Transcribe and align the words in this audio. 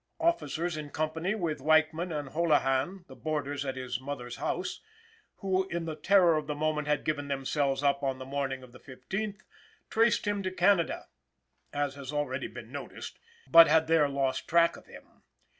Officers 0.19 0.77
in 0.77 0.89
company 0.89 1.35
with 1.35 1.59
Weichman 1.61 2.11
and 2.11 2.29
Holahan, 2.29 3.05
boarders 3.07 3.63
at 3.63 3.75
his 3.75 3.99
mother's 4.01 4.37
house, 4.37 4.81
who 5.41 5.67
in 5.69 5.85
the 5.85 5.95
terror 5.95 6.37
of 6.37 6.47
the 6.47 6.55
moment 6.55 6.87
had 6.87 7.05
given 7.05 7.27
themselves 7.27 7.83
up 7.83 8.01
on 8.01 8.17
the 8.17 8.25
morning 8.25 8.63
of 8.63 8.71
the 8.71 8.79
fifteenth, 8.79 9.43
traced 9.91 10.25
him 10.25 10.41
to 10.41 10.49
Canada, 10.49 11.05
as 11.71 11.93
has 11.93 12.11
already 12.11 12.47
been 12.47 12.71
noticed, 12.71 13.19
but 13.47 13.67
had 13.67 13.85
there 13.85 14.09
lost 14.09 14.47
track 14.47 14.75
of 14.75 14.87
him. 14.87 15.21